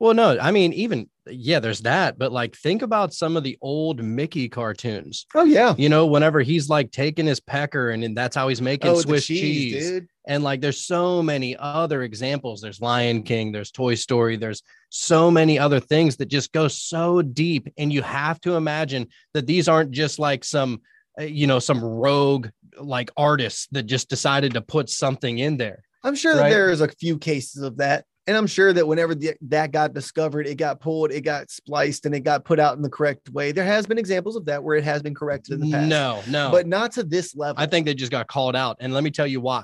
Well, 0.01 0.15
no, 0.15 0.35
I 0.39 0.49
mean, 0.49 0.73
even 0.73 1.07
yeah, 1.29 1.59
there's 1.59 1.81
that, 1.81 2.17
but 2.17 2.31
like 2.31 2.55
think 2.55 2.81
about 2.81 3.13
some 3.13 3.37
of 3.37 3.43
the 3.43 3.55
old 3.61 4.03
Mickey 4.03 4.49
cartoons. 4.49 5.27
Oh 5.35 5.43
yeah. 5.43 5.75
You 5.77 5.89
know, 5.89 6.07
whenever 6.07 6.41
he's 6.41 6.69
like 6.69 6.91
taking 6.91 7.27
his 7.27 7.39
pecker 7.39 7.91
and, 7.91 8.03
and 8.03 8.17
that's 8.17 8.35
how 8.35 8.47
he's 8.47 8.63
making 8.63 8.89
Oh, 8.89 8.99
Swiss 8.99 9.27
cheese. 9.27 9.87
dude. 9.91 10.07
And 10.27 10.43
like 10.43 10.59
there's 10.59 10.83
so 10.83 11.21
many 11.21 11.55
other 11.55 12.01
examples. 12.01 12.61
There's 12.61 12.81
Lion 12.81 13.21
King, 13.21 13.51
there's 13.51 13.69
Toy 13.69 13.93
Story, 13.93 14.37
there's 14.37 14.63
so 14.89 15.29
many 15.29 15.59
other 15.59 15.79
things 15.79 16.17
that 16.17 16.29
just 16.29 16.51
go 16.51 16.67
so 16.67 17.21
deep. 17.21 17.71
And 17.77 17.93
you 17.93 18.01
have 18.01 18.41
to 18.41 18.55
imagine 18.55 19.05
that 19.35 19.45
these 19.45 19.67
aren't 19.69 19.91
just 19.91 20.17
like 20.17 20.43
some, 20.43 20.81
uh, 21.19 21.25
you 21.25 21.45
know, 21.45 21.59
some 21.59 21.79
rogue 21.83 22.47
like 22.79 23.11
artists 23.17 23.67
that 23.73 23.83
just 23.83 24.09
decided 24.09 24.55
to 24.55 24.61
put 24.61 24.89
something 24.89 25.37
in 25.37 25.57
there. 25.57 25.83
I'm 26.03 26.15
sure 26.15 26.33
that 26.33 26.41
Right. 26.41 26.49
there's 26.49 26.81
a 26.81 26.87
few 26.87 27.19
cases 27.19 27.61
of 27.61 27.77
that. 27.77 28.05
And 28.27 28.37
I'm 28.37 28.47
sure 28.47 28.71
that 28.71 28.87
whenever 28.87 29.15
the, 29.15 29.33
that 29.49 29.71
got 29.71 29.93
discovered, 29.93 30.45
it 30.45 30.55
got 30.55 30.79
pulled, 30.79 31.11
it 31.11 31.21
got 31.21 31.49
spliced, 31.49 32.05
and 32.05 32.13
it 32.13 32.19
got 32.19 32.45
put 32.45 32.59
out 32.59 32.75
in 32.75 32.83
the 32.83 32.89
correct 32.89 33.29
way. 33.31 33.51
There 33.51 33.65
has 33.65 33.87
been 33.87 33.97
examples 33.97 34.35
of 34.35 34.45
that 34.45 34.63
where 34.63 34.75
it 34.75 34.83
has 34.83 35.01
been 35.01 35.15
corrected 35.15 35.55
in 35.55 35.61
the 35.61 35.71
past. 35.71 35.87
No, 35.87 36.21
no. 36.27 36.51
But 36.51 36.67
not 36.67 36.91
to 36.93 37.03
this 37.03 37.35
level. 37.35 37.61
I 37.61 37.65
think 37.65 37.87
they 37.87 37.95
just 37.95 38.11
got 38.11 38.27
called 38.27 38.55
out. 38.55 38.77
And 38.79 38.93
let 38.93 39.03
me 39.03 39.09
tell 39.09 39.25
you 39.25 39.41
why. 39.41 39.63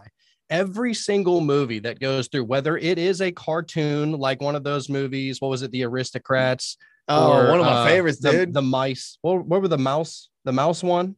Every 0.49 0.93
single 0.93 1.41
movie 1.41 1.79
that 1.79 1.99
goes 1.99 2.29
through, 2.29 2.45
whether 2.45 2.77
it 2.77 2.97
is 2.97 3.21
a 3.21 3.31
cartoon 3.31 4.13
like 4.13 4.41
one 4.41 4.55
of 4.55 4.63
those 4.63 4.89
movies, 4.89 5.39
what 5.39 5.49
was 5.49 5.61
it, 5.61 5.71
The 5.71 5.83
Aristocrats? 5.83 6.77
oh, 7.07 7.33
or, 7.33 7.49
one 7.49 7.59
of 7.59 7.65
my 7.65 7.71
uh, 7.73 7.85
favorites, 7.85 8.19
the, 8.19 8.31
dude. 8.31 8.53
The 8.53 8.61
mice. 8.61 9.17
What, 9.21 9.45
what 9.45 9.61
were 9.61 9.67
the 9.67 9.77
mouse? 9.77 10.29
The 10.45 10.51
mouse 10.53 10.83
one? 10.83 11.15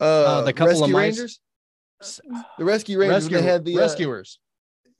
uh, 0.00 0.42
the 0.42 0.52
couple 0.52 0.74
of 0.74 0.80
Rescue 0.80 0.92
mice- 0.92 1.18
Rangers. 1.18 1.40
The 2.58 2.64
Rescue 2.64 2.98
Rangers. 2.98 3.24
Rescue, 3.24 3.36
they 3.38 3.42
had 3.42 3.64
the 3.64 3.76
uh, 3.76 3.80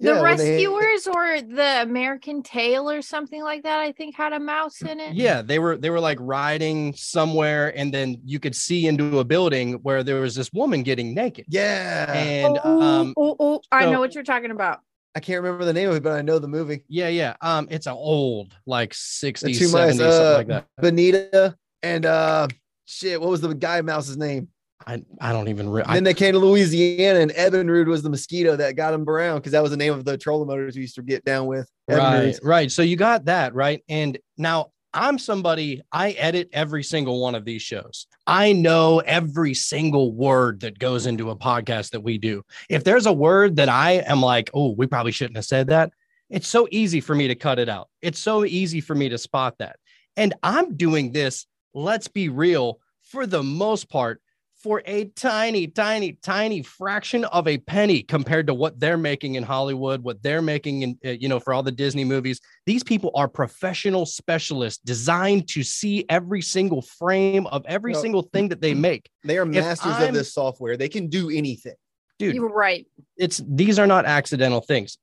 rescuers. 0.00 0.06
yeah, 0.06 0.14
the 0.14 0.42
they 0.42 0.50
had- 0.50 0.68
rescuers 0.68 1.06
or 1.06 1.40
the 1.56 1.82
American 1.82 2.42
Tail 2.42 2.90
or 2.90 3.02
something 3.02 3.42
like 3.42 3.62
that. 3.64 3.80
I 3.80 3.92
think 3.92 4.14
had 4.14 4.32
a 4.32 4.40
mouse 4.40 4.80
in 4.82 5.00
it. 5.00 5.14
Yeah, 5.14 5.42
they 5.42 5.58
were 5.58 5.76
they 5.76 5.90
were 5.90 6.00
like 6.00 6.18
riding 6.20 6.92
somewhere, 6.94 7.76
and 7.76 7.92
then 7.92 8.20
you 8.24 8.38
could 8.38 8.54
see 8.54 8.86
into 8.86 9.18
a 9.18 9.24
building 9.24 9.74
where 9.82 10.02
there 10.02 10.20
was 10.20 10.34
this 10.34 10.52
woman 10.52 10.82
getting 10.82 11.14
naked. 11.14 11.46
yeah. 11.48 12.12
And 12.12 12.58
oh, 12.64 12.80
um, 12.80 13.14
oh, 13.16 13.36
oh, 13.38 13.60
I 13.72 13.84
so- 13.84 13.92
know 13.92 14.00
what 14.00 14.14
you're 14.14 14.24
talking 14.24 14.50
about. 14.50 14.80
I 15.14 15.20
can't 15.20 15.42
remember 15.42 15.64
the 15.64 15.72
name 15.72 15.88
of 15.88 15.96
it, 15.96 16.02
but 16.04 16.12
I 16.12 16.22
know 16.22 16.38
the 16.38 16.46
movie. 16.46 16.84
yeah, 16.86 17.08
yeah. 17.08 17.34
Um, 17.40 17.66
it's 17.70 17.86
an 17.86 17.94
old 17.94 18.54
like 18.66 18.92
60s, 18.92 19.40
The 19.40 19.54
two 19.54 19.64
70s, 19.64 19.72
mice, 19.72 19.96
something 19.96 20.06
uh, 20.06 20.34
like 20.36 20.46
that. 20.48 20.66
Benita 20.80 21.56
and 21.82 22.06
uh 22.06 22.46
shit, 22.84 23.20
what 23.20 23.30
was 23.30 23.40
the 23.40 23.52
guy 23.54 23.80
mouse's 23.80 24.16
name? 24.16 24.48
I, 24.86 25.02
I 25.20 25.32
don't 25.32 25.48
even 25.48 25.68
re- 25.68 25.82
then 25.86 26.04
they 26.04 26.14
came 26.14 26.32
to 26.32 26.38
Louisiana, 26.38 27.20
and 27.20 27.32
Evinrude 27.32 27.86
was 27.86 28.02
the 28.02 28.10
mosquito 28.10 28.56
that 28.56 28.76
got 28.76 28.94
him 28.94 29.04
brown 29.04 29.38
because 29.38 29.52
that 29.52 29.62
was 29.62 29.70
the 29.70 29.76
name 29.76 29.92
of 29.92 30.04
the 30.04 30.16
trolling 30.16 30.46
motors 30.46 30.76
we 30.76 30.82
used 30.82 30.94
to 30.94 31.02
get 31.02 31.24
down 31.24 31.46
with. 31.46 31.68
right 31.88 32.38
right. 32.42 32.70
So 32.70 32.82
you 32.82 32.96
got 32.96 33.24
that 33.26 33.54
right? 33.54 33.82
And 33.88 34.18
now 34.36 34.72
i'm 34.94 35.18
somebody 35.18 35.82
i 35.92 36.12
edit 36.12 36.48
every 36.50 36.82
single 36.82 37.20
one 37.20 37.34
of 37.34 37.44
these 37.44 37.60
shows. 37.60 38.06
I 38.26 38.52
know 38.52 39.00
every 39.00 39.52
single 39.52 40.12
word 40.12 40.60
that 40.60 40.78
goes 40.78 41.06
into 41.06 41.30
a 41.30 41.36
podcast 41.36 41.90
that 41.90 42.00
we 42.00 42.16
do. 42.16 42.42
If 42.70 42.84
there's 42.84 43.06
a 43.06 43.12
word 43.12 43.56
that 43.56 43.68
i 43.68 43.92
am 43.92 44.22
like 44.22 44.50
oh 44.54 44.72
we 44.72 44.86
probably 44.86 45.12
shouldn't 45.12 45.36
have 45.36 45.44
said 45.44 45.68
that 45.68 45.92
it's 46.30 46.48
so 46.48 46.68
easy 46.70 47.00
for 47.00 47.14
me 47.14 47.28
to 47.28 47.34
cut 47.34 47.58
it 47.58 47.70
out. 47.70 47.88
It's 48.02 48.18
so 48.18 48.44
easy 48.44 48.82
for 48.82 48.94
me 48.94 49.08
to 49.10 49.18
spot 49.18 49.58
that. 49.58 49.76
And 50.16 50.34
i'm 50.42 50.74
doing 50.76 51.12
this 51.12 51.46
let's 51.74 52.08
be 52.08 52.30
real 52.30 52.80
for 53.02 53.26
the 53.26 53.42
most 53.42 53.90
part 53.90 54.22
for 54.62 54.82
a 54.86 55.04
tiny, 55.06 55.68
tiny, 55.68 56.12
tiny 56.14 56.62
fraction 56.62 57.24
of 57.26 57.46
a 57.46 57.58
penny 57.58 58.02
compared 58.02 58.46
to 58.48 58.54
what 58.54 58.80
they're 58.80 58.98
making 58.98 59.36
in 59.36 59.42
Hollywood, 59.44 60.02
what 60.02 60.22
they're 60.22 60.42
making 60.42 60.82
in, 60.82 60.98
uh, 61.04 61.10
you 61.10 61.28
know, 61.28 61.38
for 61.38 61.52
all 61.54 61.62
the 61.62 61.70
Disney 61.72 62.04
movies. 62.04 62.40
These 62.66 62.82
people 62.82 63.12
are 63.14 63.28
professional 63.28 64.04
specialists 64.04 64.82
designed 64.84 65.48
to 65.48 65.62
see 65.62 66.04
every 66.08 66.42
single 66.42 66.82
frame 66.82 67.46
of 67.46 67.64
every 67.66 67.92
No. 67.92 68.00
single 68.00 68.22
thing 68.22 68.48
that 68.48 68.60
they 68.60 68.74
make. 68.74 69.08
They 69.22 69.38
are 69.38 69.46
masters 69.46 70.00
of 70.00 70.12
this 70.12 70.34
software. 70.34 70.76
They 70.76 70.88
can 70.88 71.08
do 71.08 71.30
anything. 71.30 71.74
Dude, 72.18 72.34
You're 72.34 72.48
right. 72.48 72.84
it's 73.16 73.40
these 73.46 73.78
are 73.78 73.86
not 73.86 74.04
accidental 74.04 74.60
things 74.60 74.98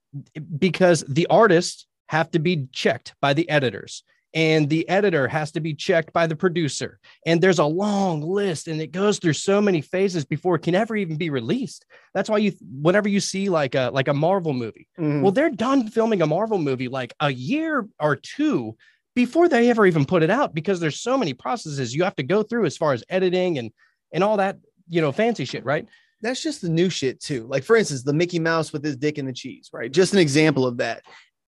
because 0.59 1.05
the 1.07 1.27
artists 1.27 1.88
have 2.09 2.29
to 2.31 2.39
be 2.39 2.67
checked 2.74 3.15
by 3.21 3.33
the 3.33 3.50
editors 3.50 4.03
and 4.35 4.69
the 4.69 4.87
editor 4.89 5.27
has 5.27 5.49
to 5.53 5.61
be 5.61 5.73
checked 5.73 6.11
by 6.13 6.27
the 6.27 6.35
producer 6.35 6.99
and 7.25 7.41
there's 7.41 7.57
a 7.59 7.65
long 7.65 8.21
list 8.21 8.67
and 8.67 8.79
it 8.81 8.91
goes 8.91 9.17
through 9.17 9.33
so 9.33 9.61
many 9.61 9.79
phases 9.81 10.25
before 10.25 10.55
it 10.55 10.61
can 10.61 10.75
ever 10.75 10.95
even 10.95 11.15
be 11.15 11.29
released 11.29 11.85
that's 12.13 12.29
why 12.29 12.37
you 12.37 12.51
whenever 12.81 13.07
you 13.07 13.19
see 13.19 13.47
like 13.49 13.73
a 13.75 13.89
like 13.93 14.09
a 14.09 14.13
marvel 14.13 14.53
movie 14.53 14.87
Mhm. 14.99 15.21
well 15.21 15.31
they're 15.31 15.49
done 15.49 15.87
filming 15.87 16.21
a 16.21 16.27
marvel 16.27 16.59
movie 16.59 16.89
like 16.89 17.13
a 17.21 17.31
year 17.31 17.87
or 17.99 18.15
two 18.17 18.75
before 19.15 19.47
they 19.47 19.69
ever 19.69 19.85
even 19.85 20.05
put 20.05 20.21
it 20.23 20.29
out 20.29 20.53
because 20.53 20.79
there's 20.81 20.99
so 20.99 21.17
many 21.17 21.33
processes 21.33 21.95
you 21.95 22.03
have 22.03 22.15
to 22.17 22.23
go 22.23 22.43
through 22.43 22.65
as 22.65 22.75
far 22.77 22.91
as 22.93 23.03
editing 23.09 23.57
and 23.57 23.71
and 24.11 24.23
all 24.23 24.37
that 24.37 24.57
you 24.89 24.99
know 25.01 25.11
fancy 25.11 25.45
shit 25.45 25.63
right 25.65 25.87
that's 26.21 26.41
just 26.41 26.61
the 26.61 26.69
new 26.69 26.89
shit 26.89 27.19
too. 27.19 27.45
Like 27.47 27.63
for 27.63 27.75
instance, 27.75 28.01
the 28.01 28.13
Mickey 28.13 28.39
Mouse 28.39 28.73
with 28.73 28.83
his 28.83 28.95
dick 28.95 29.19
in 29.19 29.25
the 29.27 29.33
cheese, 29.33 29.69
right? 29.71 29.91
Just 29.91 30.13
an 30.13 30.17
example 30.19 30.65
of 30.65 30.77
that. 30.77 31.03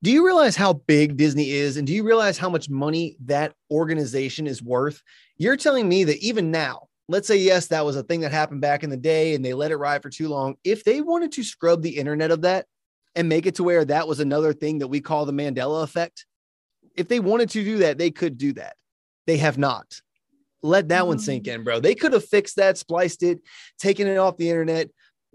Do 0.03 0.11
you 0.11 0.25
realize 0.25 0.55
how 0.55 0.73
big 0.73 1.15
Disney 1.15 1.51
is, 1.51 1.77
and 1.77 1.85
do 1.85 1.93
you 1.93 2.03
realize 2.03 2.37
how 2.37 2.49
much 2.49 2.69
money 2.69 3.17
that 3.25 3.53
organization 3.69 4.47
is 4.47 4.61
worth? 4.61 5.03
You're 5.37 5.57
telling 5.57 5.87
me 5.87 6.03
that 6.05 6.17
even 6.17 6.49
now, 6.49 6.87
let's 7.07 7.27
say 7.27 7.37
yes, 7.37 7.67
that 7.67 7.85
was 7.85 7.95
a 7.95 8.01
thing 8.01 8.21
that 8.21 8.31
happened 8.31 8.61
back 8.61 8.83
in 8.83 8.89
the 8.89 8.97
day, 8.97 9.35
and 9.35 9.45
they 9.45 9.53
let 9.53 9.69
it 9.69 9.77
ride 9.77 10.01
for 10.01 10.09
too 10.09 10.27
long. 10.27 10.55
If 10.63 10.83
they 10.83 11.01
wanted 11.01 11.31
to 11.33 11.43
scrub 11.43 11.83
the 11.83 11.97
internet 11.97 12.31
of 12.31 12.41
that 12.41 12.65
and 13.15 13.29
make 13.29 13.45
it 13.45 13.55
to 13.55 13.63
where 13.63 13.85
that 13.85 14.07
was 14.07 14.19
another 14.19 14.53
thing 14.53 14.79
that 14.79 14.87
we 14.87 15.01
call 15.01 15.27
the 15.27 15.33
Mandela 15.33 15.83
effect, 15.83 16.25
if 16.95 17.07
they 17.07 17.19
wanted 17.19 17.51
to 17.51 17.63
do 17.63 17.77
that, 17.79 17.99
they 17.99 18.09
could 18.09 18.39
do 18.39 18.53
that. 18.53 18.75
They 19.27 19.37
have 19.37 19.59
not. 19.59 20.01
Let 20.63 20.89
that 20.89 21.05
one 21.05 21.19
sink 21.19 21.45
mm. 21.45 21.55
in, 21.55 21.63
bro. 21.63 21.79
They 21.79 21.95
could 21.95 22.13
have 22.13 22.25
fixed 22.25 22.55
that, 22.55 22.77
spliced 22.77 23.21
it, 23.21 23.39
taken 23.79 24.07
it 24.07 24.17
off 24.17 24.37
the 24.37 24.49
internet, 24.49 24.89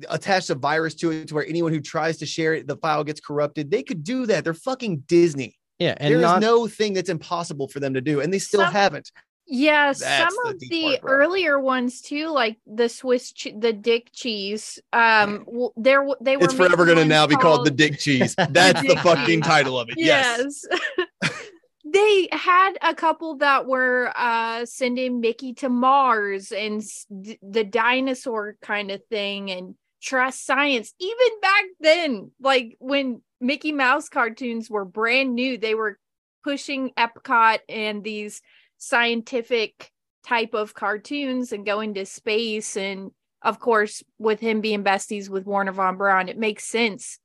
attached 0.08 0.50
a 0.50 0.54
virus 0.54 0.94
to 0.96 1.10
it 1.10 1.28
to 1.28 1.34
where 1.34 1.46
anyone 1.46 1.72
who 1.72 1.80
tries 1.80 2.18
to 2.18 2.26
share 2.26 2.54
it, 2.54 2.66
the 2.66 2.76
file 2.76 3.04
gets 3.04 3.20
corrupted. 3.20 3.70
They 3.70 3.82
could 3.82 4.04
do 4.04 4.26
that. 4.26 4.44
They're 4.44 4.54
fucking 4.54 5.04
Disney. 5.06 5.56
yeah 5.78 5.94
and 5.98 6.10
There 6.10 6.18
is 6.18 6.22
not 6.22 6.40
no 6.40 6.66
thing 6.66 6.92
that's 6.94 7.08
impossible 7.10 7.68
for 7.68 7.80
them 7.80 7.94
to 7.94 8.00
do, 8.00 8.20
and 8.20 8.32
they 8.32 8.38
still 8.38 8.60
Some- 8.60 8.72
haven't. 8.72 9.10
Yeah, 9.48 9.92
That's 9.92 10.00
some 10.34 10.46
of 10.46 10.58
deep 10.58 10.70
the 10.70 10.82
part, 10.98 11.02
earlier 11.04 11.60
ones 11.60 12.00
too, 12.00 12.30
like 12.30 12.56
the 12.66 12.88
Swiss, 12.88 13.30
che- 13.30 13.54
the 13.56 13.72
Dick 13.72 14.08
cheese. 14.12 14.80
Um, 14.92 15.44
w- 15.44 15.70
there 15.76 15.98
w- 16.00 16.16
they 16.20 16.36
were. 16.36 16.42
It's 16.46 16.52
forever 16.54 16.84
going 16.84 16.96
to 16.96 17.02
ones 17.02 17.08
now 17.10 17.28
be 17.28 17.36
called 17.36 17.64
the 17.64 17.70
Dick 17.70 17.96
Cheese. 18.00 18.34
That's 18.50 18.82
the 18.82 18.88
Dick 18.88 18.98
fucking 18.98 19.42
Cheese. 19.42 19.46
title 19.46 19.78
of 19.78 19.88
it. 19.88 19.94
Yes. 19.98 20.64
Yes. 20.68 21.30
they 21.84 22.28
had 22.32 22.72
a 22.82 22.92
couple 22.94 23.36
that 23.36 23.66
were 23.66 24.12
uh 24.16 24.66
sending 24.66 25.20
Mickey 25.20 25.52
to 25.54 25.68
Mars 25.68 26.50
and 26.50 26.82
s- 26.82 27.06
d- 27.08 27.38
the 27.40 27.62
dinosaur 27.62 28.56
kind 28.60 28.90
of 28.90 29.00
thing 29.08 29.52
and 29.52 29.76
trust 30.06 30.46
science. 30.46 30.94
Even 31.00 31.40
back 31.42 31.64
then, 31.80 32.30
like 32.40 32.76
when 32.78 33.20
Mickey 33.40 33.72
Mouse 33.72 34.08
cartoons 34.08 34.70
were 34.70 34.84
brand 34.84 35.34
new, 35.34 35.58
they 35.58 35.74
were 35.74 35.98
pushing 36.44 36.92
Epcot 36.96 37.58
and 37.68 38.04
these 38.04 38.40
scientific 38.78 39.90
type 40.24 40.54
of 40.54 40.74
cartoons 40.74 41.52
and 41.52 41.66
going 41.66 41.94
to 41.94 42.06
space. 42.06 42.76
And 42.76 43.10
of 43.42 43.60
course 43.60 44.02
with 44.18 44.40
him 44.40 44.60
being 44.60 44.84
besties 44.84 45.28
with 45.28 45.46
Wernher 45.46 45.72
von 45.72 45.96
Braun 45.96 46.28
it 46.28 46.38
makes 46.38 46.64
sense. 46.64 47.18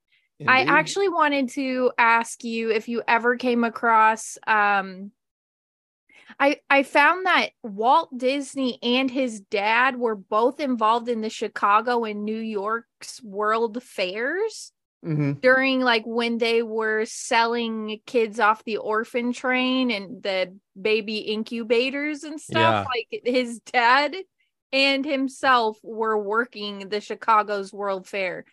I 0.48 0.64
actually 0.64 1.08
wanted 1.08 1.50
to 1.50 1.92
ask 2.00 2.44
you 2.44 2.72
if 2.72 2.88
you 2.88 3.04
ever 3.08 3.38
came 3.38 3.64
across 3.64 4.40
um 4.48 5.12
I 6.40 6.60
I 6.70 6.84
found 6.84 7.26
that 7.26 7.52
Walt 7.64 8.18
Disney 8.18 8.80
and 8.82 9.10
his 9.10 9.42
dad 9.42 9.98
were 9.98 10.16
both 10.16 10.60
involved 10.60 11.10
in 11.10 11.22
the 11.22 11.30
Chicago 11.30 12.04
and 12.04 12.24
New 12.26 12.40
York's 12.40 13.22
World 13.24 13.82
Fairs 13.84 14.72
Mhm. 15.04 15.42
during 15.42 15.82
like 15.82 16.04
when 16.06 16.38
they 16.38 16.62
were 16.62 17.06
selling 17.06 18.00
kids 18.06 18.40
off 18.40 18.64
the 18.66 18.78
orphan 18.78 19.34
train 19.34 19.90
and 19.90 20.22
the 20.22 20.56
baby 20.80 21.18
incubators 21.18 22.24
and 22.24 22.40
stuff 22.40 22.86
like 22.88 23.22
his 23.26 23.60
dad 23.62 24.16
and 24.72 25.04
himself 25.04 25.80
were 25.84 26.18
working 26.18 26.90
the 26.90 27.02
Chicago's 27.02 27.74
World 27.74 28.08
Fair. 28.08 28.46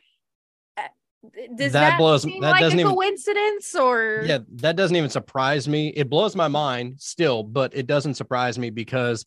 Does 1.56 1.72
That 1.72 1.90
that, 1.90 1.98
blows- 1.98 2.22
seem 2.22 2.40
that 2.42 2.50
like 2.52 2.60
doesn't 2.60 2.78
a 2.78 2.82
even- 2.82 2.94
coincidence 2.94 3.74
or 3.74 4.22
yeah 4.24 4.38
that 4.52 4.76
doesn't 4.76 4.96
even 4.96 5.10
surprise 5.10 5.66
me 5.66 5.88
it 5.96 6.08
blows 6.08 6.36
my 6.36 6.46
mind 6.48 6.94
still 7.00 7.42
but 7.42 7.74
it 7.74 7.86
doesn't 7.88 8.14
surprise 8.14 8.56
me 8.56 8.70
because 8.70 9.26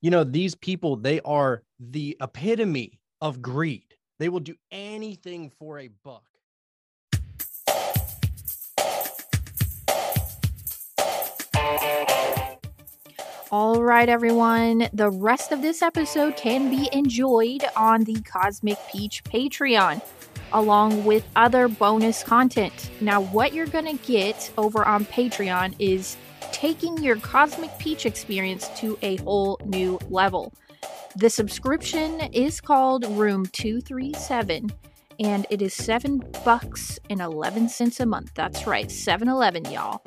you 0.00 0.10
know 0.10 0.24
these 0.24 0.56
people 0.56 0.96
they 0.96 1.20
are 1.20 1.62
the 1.78 2.16
epitome 2.20 2.98
of 3.20 3.40
greed 3.40 3.84
they 4.18 4.28
will 4.28 4.40
do 4.40 4.56
anything 4.72 5.50
for 5.60 5.78
a 5.78 5.88
buck 6.02 6.24
All 13.50 13.82
right, 13.82 14.08
everyone. 14.08 14.88
The 14.92 15.10
rest 15.10 15.52
of 15.52 15.62
this 15.62 15.80
episode 15.80 16.36
can 16.36 16.68
be 16.70 16.88
enjoyed 16.92 17.64
on 17.76 18.04
the 18.04 18.20
Cosmic 18.20 18.76
Peach 18.92 19.24
Patreon. 19.24 20.02
Along 20.52 21.04
with 21.04 21.26
other 21.36 21.68
bonus 21.68 22.22
content. 22.22 22.90
Now, 23.00 23.20
what 23.20 23.52
you're 23.52 23.66
going 23.66 23.98
to 23.98 24.06
get 24.06 24.50
over 24.56 24.86
on 24.86 25.04
Patreon 25.04 25.74
is 25.78 26.16
taking 26.52 27.02
your 27.02 27.16
Cosmic 27.16 27.76
Peach 27.78 28.06
experience 28.06 28.68
to 28.80 28.98
a 29.02 29.16
whole 29.16 29.60
new 29.64 29.98
level. 30.10 30.52
The 31.16 31.30
subscription 31.30 32.20
is 32.32 32.60
called 32.60 33.04
Room 33.06 33.46
237 33.46 34.70
and 35.20 35.46
it 35.50 35.60
is 35.60 35.74
7 35.74 36.22
bucks 36.44 36.98
and 37.10 37.20
11 37.20 37.68
cents 37.68 38.00
a 38.00 38.06
month. 38.06 38.30
That's 38.34 38.66
right, 38.66 38.86
7-Eleven, 38.86 39.64
y'all. 39.70 40.02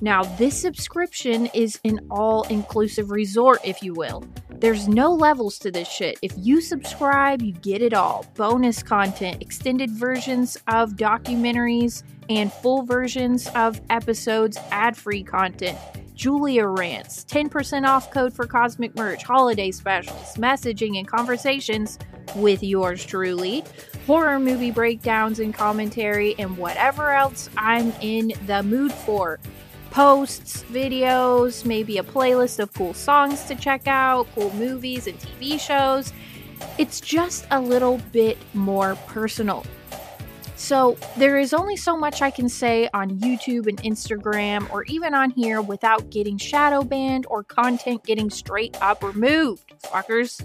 Now, 0.00 0.24
this 0.24 0.60
subscription 0.60 1.46
is 1.54 1.78
an 1.84 2.00
all-inclusive 2.10 3.10
resort, 3.10 3.60
if 3.64 3.82
you 3.82 3.94
will. 3.94 4.24
There's 4.58 4.88
no 4.88 5.12
levels 5.12 5.58
to 5.60 5.70
this 5.70 5.86
shit. 5.86 6.18
If 6.22 6.32
you 6.36 6.62
subscribe, 6.62 7.42
you 7.42 7.52
get 7.52 7.82
it 7.82 7.92
all. 7.92 8.24
Bonus 8.34 8.82
content, 8.82 9.42
extended 9.42 9.90
versions 9.90 10.56
of 10.68 10.92
documentaries, 10.92 12.02
and 12.30 12.50
full 12.50 12.82
versions 12.82 13.48
of 13.54 13.80
episodes, 13.90 14.56
ad-free 14.70 15.24
content. 15.24 15.78
Julia 16.14 16.66
rants, 16.66 17.26
10% 17.26 17.86
off 17.86 18.10
code 18.10 18.32
for 18.32 18.46
cosmic 18.46 18.96
merch, 18.96 19.22
holiday 19.22 19.70
specials, 19.70 20.34
messaging 20.36 20.98
and 20.98 21.06
conversations 21.06 21.98
with 22.34 22.62
yours 22.62 23.04
truly, 23.04 23.62
horror 24.06 24.40
movie 24.40 24.70
breakdowns 24.70 25.38
and 25.38 25.52
commentary, 25.52 26.34
and 26.38 26.56
whatever 26.56 27.12
else 27.12 27.50
I'm 27.58 27.92
in 28.00 28.32
the 28.46 28.62
mood 28.62 28.92
for. 28.92 29.38
Posts, 29.96 30.62
videos, 30.64 31.64
maybe 31.64 31.96
a 31.96 32.02
playlist 32.02 32.58
of 32.58 32.70
cool 32.74 32.92
songs 32.92 33.44
to 33.44 33.54
check 33.54 33.86
out, 33.86 34.26
cool 34.34 34.52
movies 34.52 35.06
and 35.06 35.18
TV 35.18 35.58
shows. 35.58 36.12
It's 36.76 37.00
just 37.00 37.46
a 37.50 37.58
little 37.58 37.96
bit 38.12 38.36
more 38.52 38.96
personal. 39.06 39.64
So, 40.58 40.96
there 41.18 41.38
is 41.38 41.52
only 41.52 41.76
so 41.76 41.98
much 41.98 42.22
I 42.22 42.30
can 42.30 42.48
say 42.48 42.88
on 42.94 43.18
YouTube 43.20 43.66
and 43.66 43.76
Instagram 43.82 44.70
or 44.72 44.84
even 44.84 45.14
on 45.14 45.28
here 45.28 45.60
without 45.60 46.08
getting 46.08 46.38
shadow 46.38 46.82
banned 46.82 47.26
or 47.28 47.44
content 47.44 48.04
getting 48.04 48.30
straight 48.30 48.74
up 48.80 49.02
removed, 49.02 49.74
fuckers. 49.82 50.42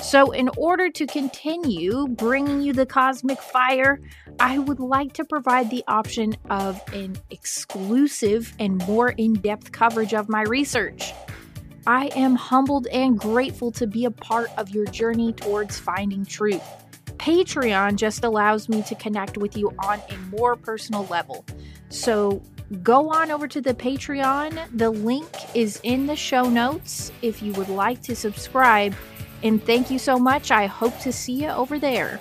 So, 0.00 0.30
in 0.30 0.48
order 0.56 0.88
to 0.88 1.06
continue 1.06 2.08
bringing 2.08 2.62
you 2.62 2.72
the 2.72 2.86
cosmic 2.86 3.38
fire, 3.38 4.00
I 4.40 4.58
would 4.58 4.80
like 4.80 5.12
to 5.14 5.26
provide 5.26 5.68
the 5.68 5.84
option 5.86 6.36
of 6.48 6.82
an 6.94 7.18
exclusive 7.28 8.54
and 8.58 8.78
more 8.86 9.10
in 9.10 9.34
depth 9.34 9.72
coverage 9.72 10.14
of 10.14 10.30
my 10.30 10.42
research. 10.42 11.12
I 11.86 12.06
am 12.16 12.34
humbled 12.34 12.86
and 12.86 13.18
grateful 13.18 13.72
to 13.72 13.86
be 13.86 14.06
a 14.06 14.10
part 14.10 14.48
of 14.56 14.70
your 14.70 14.86
journey 14.86 15.34
towards 15.34 15.78
finding 15.78 16.24
truth. 16.24 16.62
Patreon 17.20 17.96
just 17.96 18.24
allows 18.24 18.70
me 18.70 18.82
to 18.84 18.94
connect 18.94 19.36
with 19.36 19.54
you 19.54 19.74
on 19.78 20.00
a 20.08 20.16
more 20.34 20.56
personal 20.56 21.04
level. 21.10 21.44
So 21.90 22.40
go 22.82 23.10
on 23.10 23.30
over 23.30 23.46
to 23.46 23.60
the 23.60 23.74
Patreon. 23.74 24.70
The 24.72 24.88
link 24.88 25.28
is 25.54 25.78
in 25.82 26.06
the 26.06 26.16
show 26.16 26.48
notes 26.48 27.12
if 27.20 27.42
you 27.42 27.52
would 27.52 27.68
like 27.68 28.00
to 28.04 28.16
subscribe. 28.16 28.94
And 29.42 29.62
thank 29.62 29.90
you 29.90 29.98
so 29.98 30.18
much. 30.18 30.50
I 30.50 30.64
hope 30.64 30.98
to 31.00 31.12
see 31.12 31.34
you 31.34 31.48
over 31.48 31.78
there. 31.78 32.18